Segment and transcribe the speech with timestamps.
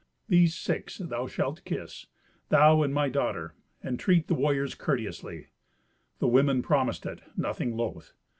[0.29, 3.53] These six thou shalt kiss—thou and my daughter.
[3.83, 5.49] Entreat the warriors courteously."
[6.17, 8.11] The women promised it, nothing loth.